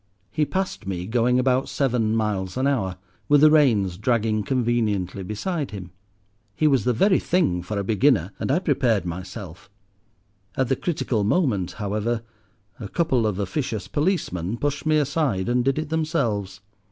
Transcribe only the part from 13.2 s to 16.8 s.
of officious policemen pushed me aside and did it themselves.